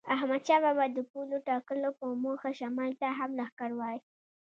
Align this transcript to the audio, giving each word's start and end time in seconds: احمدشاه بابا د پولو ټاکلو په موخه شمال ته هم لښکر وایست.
احمدشاه 0.15 0.59
بابا 0.63 0.85
د 0.95 0.99
پولو 1.11 1.37
ټاکلو 1.47 1.89
په 1.99 2.05
موخه 2.23 2.51
شمال 2.59 2.91
ته 3.01 3.07
هم 3.17 3.29
لښکر 3.39 3.71
وایست. 3.75 4.09